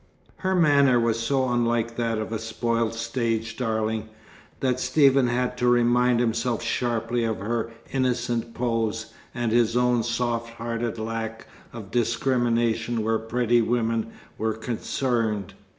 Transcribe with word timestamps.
Her 0.37 0.55
manner 0.55 0.99
was 0.99 1.19
so 1.19 1.49
unlike 1.49 1.95
that 1.95 2.17
of 2.17 2.31
a 2.31 2.39
spoiled 2.39 2.95
stage 2.95 3.55
darling, 3.55 4.09
that 4.59 4.79
Stephen 4.79 5.27
had 5.27 5.57
to 5.59 5.67
remind 5.67 6.19
himself 6.19 6.63
sharply 6.63 7.23
of 7.23 7.37
her 7.37 7.69
"innocent 7.91 8.55
pose," 8.55 9.13
and 9.35 9.51
his 9.51 9.77
own 9.77 10.01
soft 10.01 10.53
hearted 10.55 10.97
lack 10.97 11.45
of 11.71 11.91
discrimination 11.91 13.03
where 13.03 13.19
pretty 13.19 13.61
women 13.61 14.07
were 14.39 14.53
concerned. 14.53 15.53